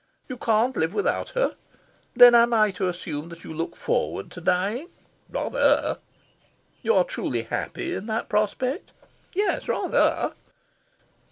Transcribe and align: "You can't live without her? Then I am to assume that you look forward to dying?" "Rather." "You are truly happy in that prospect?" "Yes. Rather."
"You 0.27 0.35
can't 0.35 0.75
live 0.75 0.95
without 0.95 1.29
her? 1.37 1.53
Then 2.15 2.33
I 2.33 2.41
am 2.41 2.71
to 2.73 2.87
assume 2.87 3.29
that 3.29 3.43
you 3.43 3.53
look 3.53 3.75
forward 3.75 4.31
to 4.31 4.41
dying?" 4.41 4.89
"Rather." 5.29 5.99
"You 6.81 6.95
are 6.95 7.03
truly 7.03 7.43
happy 7.43 7.93
in 7.93 8.07
that 8.07 8.27
prospect?" 8.27 8.93
"Yes. 9.35 9.67
Rather." 9.67 10.33